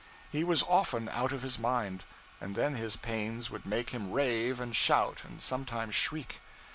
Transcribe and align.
He 0.31 0.43
was 0.43 0.63
often 0.63 1.09
out 1.09 1.31
of 1.31 1.43
his 1.43 1.59
mind; 1.59 2.05
and 2.39 2.55
then 2.55 2.73
his 2.73 2.95
pains 2.97 3.51
would 3.51 3.67
make 3.67 3.91
him 3.91 4.11
rave 4.11 4.59
and 4.59 4.75
shout 4.75 5.21
and 5.23 5.43
sometimes 5.43 5.93
shriek. 5.93 6.41